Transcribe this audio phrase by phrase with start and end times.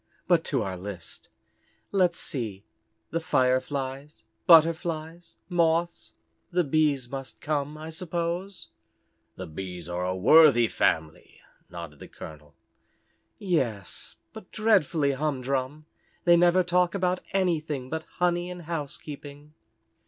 [0.27, 1.29] But to our list.
[1.91, 2.65] Let's see,
[3.11, 6.13] the Fireflies, Butterflies, Moths.
[6.49, 8.69] The Bees must come, I suppose."
[9.35, 12.55] "The Bees are a worthy family," nodded the colonel.
[13.37, 15.85] "Yes, but dreadfully humdrum.
[16.25, 19.53] They never talk about anything but honey and housekeeping."